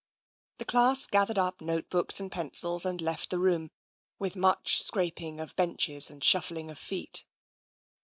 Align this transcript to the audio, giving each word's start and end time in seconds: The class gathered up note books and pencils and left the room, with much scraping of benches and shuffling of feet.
The 0.57 0.65
class 0.65 1.05
gathered 1.05 1.37
up 1.37 1.61
note 1.61 1.87
books 1.91 2.19
and 2.19 2.31
pencils 2.31 2.87
and 2.87 2.99
left 2.99 3.29
the 3.29 3.37
room, 3.37 3.69
with 4.17 4.35
much 4.35 4.81
scraping 4.81 5.39
of 5.39 5.55
benches 5.55 6.09
and 6.09 6.23
shuffling 6.23 6.71
of 6.71 6.79
feet. 6.79 7.23